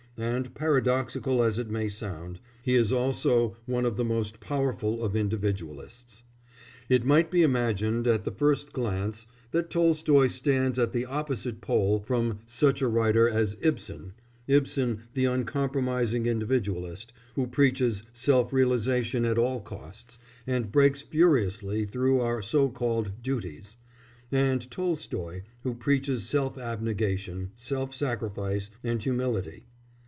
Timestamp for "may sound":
1.71-2.41